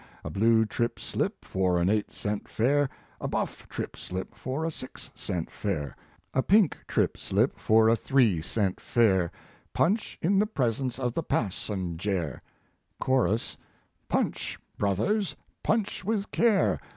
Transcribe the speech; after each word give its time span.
A 0.23 0.31
blue 0.31 0.65
trip 0.65 0.97
slip 0.99 1.45
for 1.45 1.77
an 1.79 1.87
eight 1.87 2.11
cent 2.11 2.47
fare, 2.49 2.89
A 3.19 3.27
buff 3.27 3.69
trip 3.69 3.95
slip 3.95 4.33
for 4.33 4.65
a 4.65 4.71
six 4.71 5.11
cent 5.13 5.51
fare, 5.51 5.95
A 6.33 6.41
pink 6.41 6.75
trip 6.87 7.17
slip 7.19 7.59
for 7.59 7.87
a 7.87 7.95
three 7.95 8.41
cent 8.41 8.79
fare; 8.81 9.31
Punch 9.73 10.17
in 10.19 10.39
the 10.39 10.47
presence 10.47 10.97
of 10.97 11.13
the 11.13 11.21
passenjare! 11.21 12.41
His 13.05 13.07
Life 13.07 13.07
and 13.07 13.07
Work. 13.07 13.07
121 13.07 13.33
CHORUS. 13.37 13.57
Punch, 14.09 14.59
brothers, 14.79 15.35
punch 15.61 16.03
with 16.03 16.31
care! 16.31 16.79